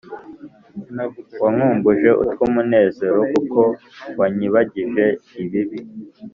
[1.41, 3.59] wankumbuje utw` umunezero kuko
[4.19, 5.05] wanyibagije
[5.41, 5.79] ibibi.